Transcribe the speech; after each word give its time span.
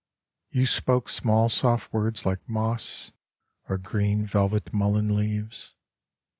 You 0.49 0.65
spoke 0.65 1.09
small 1.09 1.47
soft 1.47 1.93
words 1.93 2.25
like 2.25 2.49
moss 2.49 3.11
Or 3.69 3.77
green 3.77 4.25
velvet 4.25 4.73
mullein 4.73 5.15
leaves. 5.15 5.75